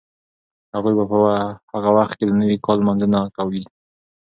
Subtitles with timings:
[0.75, 1.17] هغوی به په
[1.75, 3.63] هغه وخت کې د نوي کال لمانځنه کوي.